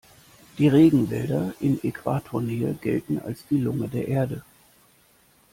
[0.57, 4.41] Die Regenwälder in Äquatornähe gelten als die Lunge der Erde.